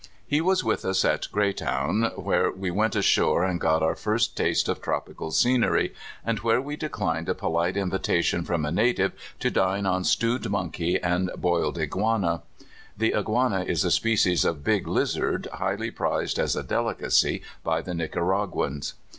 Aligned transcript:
He 0.25 0.41
was 0.41 0.63
with 0.63 0.83
us 0.83 1.05
at 1.05 1.27
Gre3^town, 1.31 2.17
where 2.17 2.49
we 2.51 2.71
went 2.71 2.95
ashore 2.95 3.43
and 3.45 3.61
got 3.61 3.83
our 3.83 3.93
first 3.93 4.35
taste 4.35 4.67
of 4.67 4.81
tropical 4.81 5.29
scener}', 5.29 5.93
and 6.25 6.39
where 6.39 6.59
we 6.59 6.75
declined 6.75 7.29
a 7.29 7.35
polite 7.35 7.77
invitation 7.77 8.43
from 8.43 8.65
a 8.65 8.71
native 8.71 9.11
to 9.37 9.51
dine 9.51 9.85
on 9.85 10.03
stewed 10.03 10.49
monkey 10.49 10.99
and 10.99 11.29
boiled 11.37 11.77
igua 11.77 12.19
na. 12.19 12.39
(The 12.97 13.13
iguana 13.13 13.61
is 13.63 13.85
a 13.85 13.91
species 13.91 14.43
of 14.43 14.63
big 14.63 14.87
lizard, 14.87 15.47
highly 15.53 15.91
prized 15.91 16.39
as 16.39 16.55
a 16.55 16.63
delicacy 16.63 17.43
by 17.63 17.81
the 17.83 17.93
Nicaraguans.) 17.93 18.95